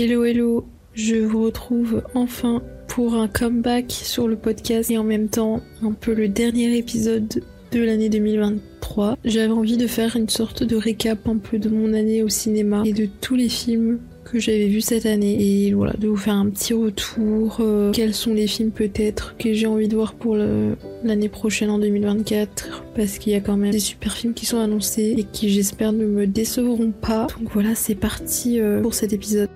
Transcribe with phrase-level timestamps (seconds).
[0.00, 0.64] Hello hello,
[0.94, 5.90] je vous retrouve enfin pour un comeback sur le podcast et en même temps un
[5.90, 7.42] peu le dernier épisode
[7.72, 9.18] de l'année 2023.
[9.24, 12.84] J'avais envie de faire une sorte de récap un peu de mon année au cinéma
[12.86, 16.34] et de tous les films que j'avais vus cette année et voilà de vous faire
[16.34, 20.36] un petit retour euh, quels sont les films peut-être que j'ai envie de voir pour
[20.36, 24.58] l'année prochaine en 2024 parce qu'il y a quand même des super films qui sont
[24.58, 27.26] annoncés et qui j'espère ne me décevront pas.
[27.40, 29.48] Donc voilà c'est parti euh, pour cet épisode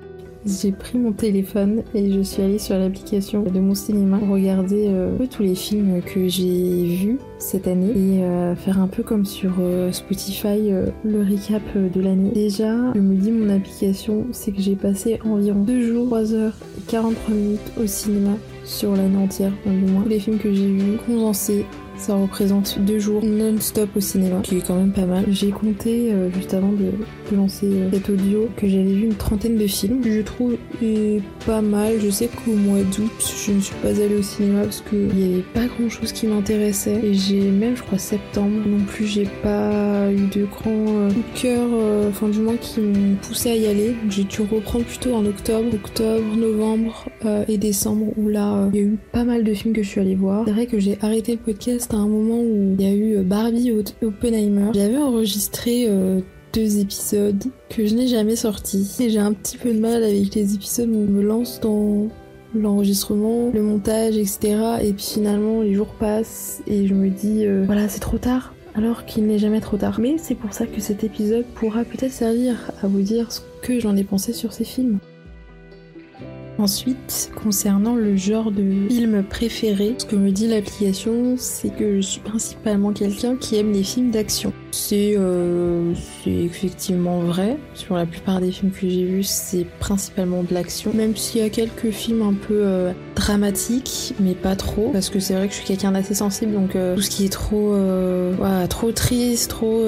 [0.45, 5.17] j'ai pris mon téléphone et je suis allée sur l'application de mon cinéma regarder euh,
[5.31, 9.53] tous les films que j'ai vus cette année et euh, faire un peu comme sur
[9.61, 10.71] euh, Spotify
[11.05, 12.31] le recap de l'année.
[12.33, 16.57] Déjà, je me dis mon application, c'est que j'ai passé environ 2 jours, 3 heures
[16.79, 18.33] et 43 minutes au cinéma
[18.65, 20.05] sur l'année entière, au moins.
[20.09, 21.65] les films que j'ai vus condensés
[22.03, 25.25] ça représente deux jours non-stop au cinéma, qui est quand même pas mal.
[25.29, 26.91] J'ai compté, euh, juste avant de,
[27.35, 30.03] lancer euh, cet audio, que j'avais vu une trentaine de films.
[30.05, 30.57] Je trouve
[31.47, 31.95] pas mal.
[32.01, 33.13] Je sais qu'au mois d'août,
[33.47, 37.01] je ne suis pas allée au cinéma parce qu'il n'y avait pas grand-chose qui m'intéressait.
[37.05, 41.15] Et j'ai même, je crois, septembre non plus, j'ai pas eu de grand euh, coup
[41.15, 41.69] de cœur,
[42.09, 43.95] enfin du moins qui m'ont poussé à y aller.
[44.11, 47.07] J'ai dû reprendre plutôt en octobre, octobre, novembre
[47.49, 50.01] et décembre, où là, il y a eu pas mal de films que je suis
[50.01, 50.45] allée voir.
[50.47, 53.17] C'est vrai que j'ai arrêté le podcast à un moment où il y a eu
[53.17, 54.71] euh, Barbie Oppenheimer.
[54.75, 56.21] J'avais enregistré euh,
[56.53, 58.97] deux épisodes que je n'ai jamais sortis.
[59.01, 62.09] Et j'ai un petit peu de mal avec les épisodes où je me lance dans
[62.55, 64.79] l'enregistrement, le montage, etc.
[64.83, 68.55] Et puis finalement, les jours passent et je me dis, euh, voilà, c'est trop tard.
[68.75, 70.01] Alors qu'il n'est jamais trop tard.
[70.01, 73.81] Mais c'est pour ça que cet épisode pourra peut-être servir à vous dire ce que
[73.81, 74.99] j'en ai pensé sur ces films.
[76.59, 82.01] Ensuite, concernant le genre de film préféré, ce que me dit l'application, c'est que je
[82.03, 84.53] suis principalement quelqu'un qui aime les films d'action.
[84.73, 85.93] C'est euh,
[86.27, 87.59] effectivement vrai.
[87.75, 90.93] Sur la plupart des films que j'ai vus, c'est principalement de l'action.
[90.95, 94.89] Même s'il y a quelques films un peu euh, dramatiques, mais pas trop.
[94.91, 97.27] Parce que c'est vrai que je suis quelqu'un d'assez sensible, donc euh, tout ce qui
[97.27, 99.85] est trop, euh, trop triste, trop,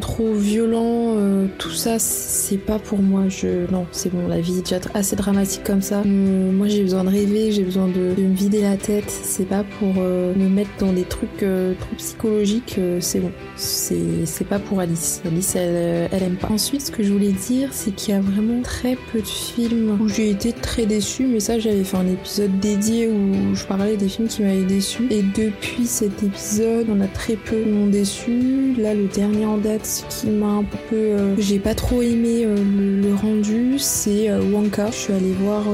[0.00, 1.16] trop violent,
[1.58, 3.28] tout ça, c'est pas pour moi.
[3.28, 4.26] Je non, c'est bon.
[4.26, 6.02] La vie est déjà assez dramatique comme ça.
[6.04, 9.10] moi, j'ai besoin de rêver, j'ai besoin de, de, me vider la tête.
[9.10, 12.80] C'est pas pour me mettre dans des trucs trop psychologiques.
[12.98, 13.30] c'est bon.
[13.56, 15.22] C'est c'est pas pour Alice.
[15.24, 16.48] Alice, elle, elle aime pas.
[16.48, 19.98] Ensuite, ce que je voulais dire, c'est qu'il y a vraiment très peu de films
[20.00, 23.96] où j'ai été très déçue, mais ça, j'avais fait un épisode dédié où je parlais
[23.96, 25.06] des films qui m'avaient déçu.
[25.10, 28.74] Et depuis cet épisode, on a très peu qui m'ont déçu.
[28.78, 30.96] Là, le dernier en date, ce qui m'a un peu.
[30.96, 32.56] Euh, j'ai pas trop aimé euh,
[33.02, 34.90] le, rendu, c'est euh, Wonka.
[34.90, 35.64] Je suis allée voir.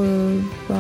[0.69, 0.77] Bah,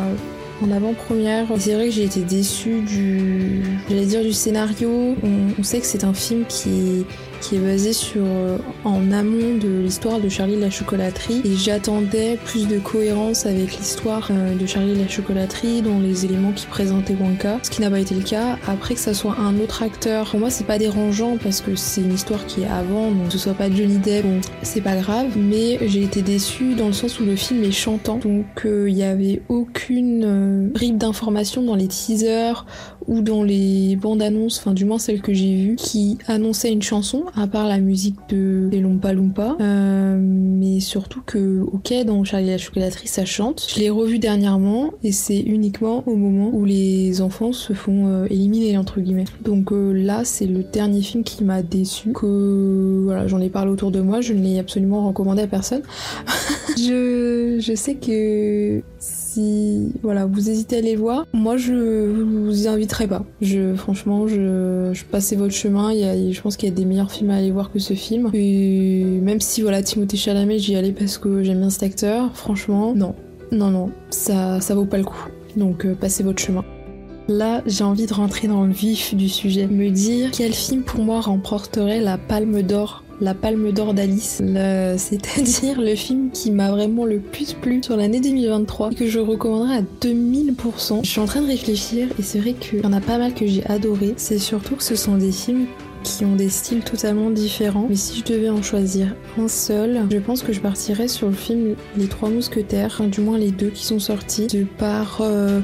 [0.62, 1.46] en avant-première.
[1.58, 5.16] C'est vrai que j'ai été déçue du, j'allais dire du scénario.
[5.58, 7.06] On, sait que c'est un film qui
[7.40, 11.42] qui est basé sur euh, en amont de l'histoire de Charlie la chocolaterie.
[11.44, 16.52] Et j'attendais plus de cohérence avec l'histoire euh, de Charlie la chocolaterie dans les éléments
[16.52, 18.58] qui présentaient Wonka, ce qui n'a pas été le cas.
[18.66, 22.02] Après que ça soit un autre acteur, pour moi c'est pas dérangeant parce que c'est
[22.02, 25.36] une histoire qui est avant, donc ce soit pas Johnny Depp, bon, c'est pas grave,
[25.36, 28.96] mais j'ai été déçue dans le sens où le film est chantant, donc euh, il
[28.96, 32.64] y avait aucune bribe d'informations dans les teasers
[33.10, 36.80] ou dans les bandes annonces, enfin du moins celles que j'ai vues, qui annonçaient une
[36.80, 39.56] chanson à part la musique de des Lumpa Lumpa.
[39.60, 43.66] Euh, mais surtout que, ok, dans Charlie la chocolaterie, ça chante.
[43.68, 48.26] Je l'ai revu dernièrement et c'est uniquement au moment où les enfants se font euh,
[48.30, 49.24] éliminer, entre guillemets.
[49.42, 52.12] Donc euh, là, c'est le dernier film qui m'a déçu.
[52.12, 55.82] Que voilà, j'en ai parlé autour de moi, je ne l'ai absolument recommandé à personne.
[56.76, 58.82] je, je sais que
[59.32, 63.24] si voilà, vous hésitez à les voir, moi je vous y inviterai pas.
[63.40, 65.92] Je franchement, je, je votre chemin.
[65.92, 67.94] Il y je pense qu'il y a des meilleurs films à aller voir que ce
[67.94, 68.30] film.
[68.34, 72.30] Et même si voilà, Timothée Chalamet, j'y allais parce que j'aime bien cet acteur.
[72.34, 73.14] Franchement, non,
[73.52, 75.28] non, non, ça, ça vaut pas le coup.
[75.56, 76.64] Donc euh, passez votre chemin.
[77.28, 81.00] Là, j'ai envie de rentrer dans le vif du sujet, me dire quel film pour
[81.00, 84.42] moi remporterait la Palme d'Or la Palme d'Or d'Alice,
[84.96, 89.18] c'est-à-dire le film qui m'a vraiment le plus plu sur l'année 2023 et que je
[89.18, 91.00] recommanderais à 2000%.
[91.04, 93.34] Je suis en train de réfléchir et c'est vrai qu'il y en a pas mal
[93.34, 94.14] que j'ai adoré.
[94.16, 95.66] C'est surtout que ce sont des films
[96.02, 97.86] qui ont des styles totalement différents.
[97.88, 101.34] Mais si je devais en choisir un seul, je pense que je partirais sur le
[101.34, 105.60] film Les Trois Mousquetaires, du moins les deux qui sont sortis, de par euh,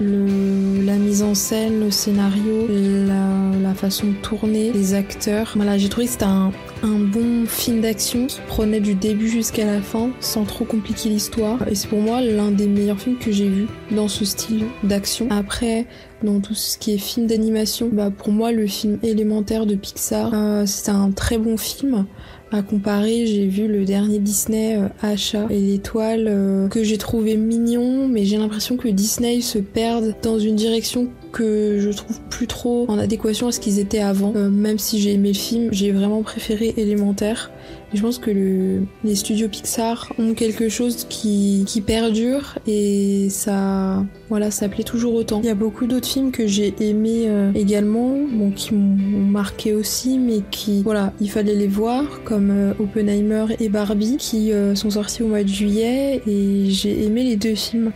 [0.84, 5.52] la mise en scène, le scénario, la, façon de tourner, les acteurs.
[5.54, 6.50] Voilà, j'ai trouvé que c'était un,
[6.82, 11.66] un bon film d'action qui prenait du début jusqu'à la fin sans trop compliquer l'histoire.
[11.68, 15.28] Et c'est pour moi l'un des meilleurs films que j'ai vu dans ce style d'action.
[15.30, 15.86] Après,
[16.22, 20.30] dans tout ce qui est film d'animation, bah pour moi le film élémentaire de Pixar,
[20.32, 22.06] euh, c'est un très bon film.
[22.52, 27.36] À comparer, j'ai vu le dernier Disney euh, Achat et l'étoile euh, que j'ai trouvé
[27.36, 32.46] mignon, mais j'ai l'impression que Disney se perd dans une direction que je trouve plus
[32.46, 34.32] trop en adéquation à ce qu'ils étaient avant.
[34.34, 37.50] Euh, même si j'ai aimé le film, j'ai vraiment préféré Élémentaire.
[37.96, 44.50] Je pense que le, les studios Pixar ont quelque chose qui, perdure et ça, voilà,
[44.50, 45.40] ça plaît toujours autant.
[45.42, 48.16] Il y a beaucoup d'autres films que j'ai aimés euh, également,
[48.56, 53.68] qui m'ont marqué aussi, mais qui, voilà, il fallait les voir, comme euh, Oppenheimer et
[53.68, 57.92] Barbie, qui sont sortis au mois de juillet et j'ai aimé les deux films.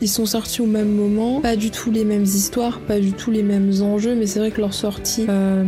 [0.00, 3.30] Ils sont sortis au même moment, pas du tout les mêmes histoires pas du tout
[3.30, 5.64] les mêmes enjeux, mais c'est vrai que leur sortie euh,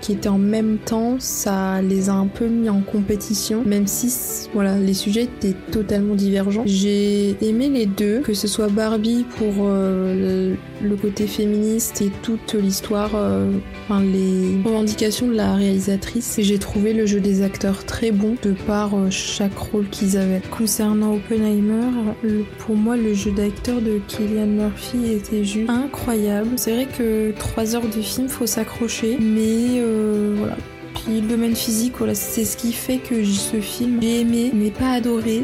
[0.00, 4.48] qui étaient en même temps, ça les a un peu mis en compétition, même si
[4.54, 6.62] voilà, les sujets étaient totalement divergents.
[6.66, 12.54] J'ai aimé les deux, que ce soit Barbie pour euh, le, côté féministe et toute
[12.54, 13.52] l'histoire, euh,
[13.84, 16.38] enfin les revendications de la réalisatrice.
[16.40, 20.42] J'ai trouvé le jeu des acteurs très bon de par euh, chaque rôle qu'ils avaient.
[20.50, 22.12] Concernant Oppenheimer,
[22.58, 26.50] pour moi le jeu d'acteur de Killian Murphy était juste incroyable.
[26.56, 29.82] C'est vrai que trois heures de film faut s'accrocher, mais
[30.36, 30.56] voilà.
[30.94, 34.92] Puis le domaine physique, c'est ce qui fait que ce film j'ai aimé mais pas
[34.92, 35.42] adoré.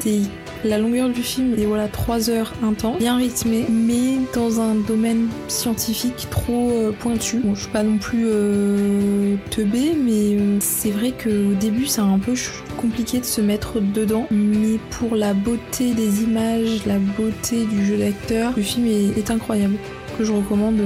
[0.64, 5.28] La longueur du film est voilà 3 heures temps, bien rythmé, mais dans un domaine
[5.48, 7.40] scientifique trop euh, pointu.
[7.44, 12.00] Bon, je suis pas non plus euh, teubée, mais euh, c'est vrai qu'au début c'est
[12.00, 12.34] un peu
[12.78, 17.98] compliqué de se mettre dedans, mais pour la beauté des images, la beauté du jeu
[17.98, 19.76] d'acteur, le film est, est incroyable,
[20.16, 20.80] que je recommande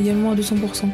[0.00, 0.88] également à 200%.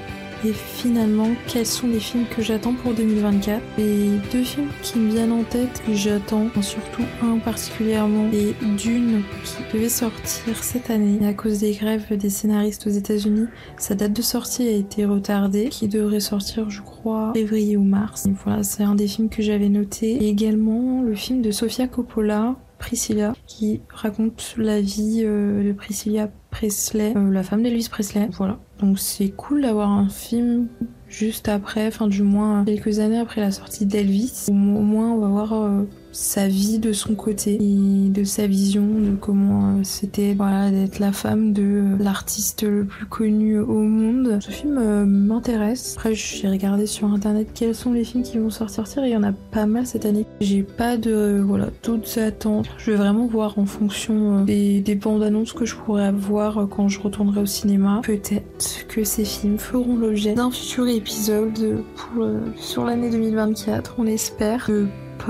[0.44, 5.10] Et finalement, quels sont les films que j'attends pour 2024 Les deux films qui me
[5.10, 11.18] viennent en tête que j'attends, surtout un particulièrement, et Dune qui devait sortir cette année.
[11.22, 13.46] Et à cause des grèves des scénaristes aux États-Unis,
[13.78, 18.26] sa date de sortie a été retardée, qui devrait sortir, je crois, février ou mars.
[18.26, 20.12] Et voilà, c'est un des films que j'avais noté.
[20.12, 26.28] Et également le film de Sofia Coppola, Priscilla, qui raconte la vie euh, de Priscilla
[26.54, 28.28] Presley, euh, la femme d'Elvis Presley.
[28.32, 28.58] Voilà.
[28.78, 30.68] Donc c'est cool d'avoir un film
[31.08, 34.46] juste après, enfin du moins quelques années après la sortie d'Elvis.
[34.48, 35.82] Au moins on va voir euh,
[36.14, 41.00] sa vie de son côté et de sa vision de comment euh, c'était voilà, d'être
[41.00, 44.38] la femme de euh, l'artiste le plus connu au monde.
[44.40, 45.94] Ce film euh, m'intéresse.
[45.96, 49.24] Après j'ai regardé sur internet quels sont les films qui vont sortir il y en
[49.24, 50.24] a pas mal cette année.
[50.40, 52.66] J'ai pas de voilà d'autres attentes.
[52.78, 56.88] Je vais vraiment voir en fonction des, des bandes annonces que je pourrais avoir quand
[56.88, 58.00] je retournerai au cinéma.
[58.04, 62.26] Peut-être que ces films feront l'objet d'un futur épisode pour,
[62.56, 63.96] sur l'année 2024.
[63.98, 64.70] On espère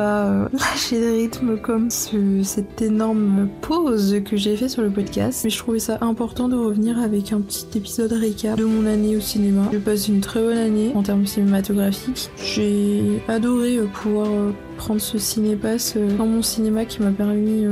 [0.01, 5.43] euh, lâcher de rythme comme cette énorme pause que j'ai fait sur le podcast.
[5.45, 9.17] Mais je trouvais ça important de revenir avec un petit épisode récap de mon année
[9.17, 9.69] au cinéma.
[9.73, 12.31] J'ai passé une très bonne année en termes cinématographiques.
[12.37, 17.65] J'ai adoré euh, pouvoir euh, prendre ce cinépass dans mon cinéma qui m'a permis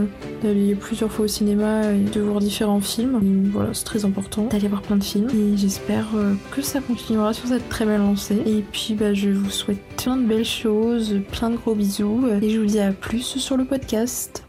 [0.42, 3.50] d'aller plusieurs fois au cinéma et de voir différents films.
[3.52, 6.08] voilà, c'est très important d'aller voir plein de films et j'espère
[6.50, 8.42] que ça continuera sur cette très belle lancée.
[8.46, 12.50] Et puis bah, je vous souhaite plein de belles choses, plein de gros bisous et
[12.50, 14.44] je vous dis à plus sur le podcast.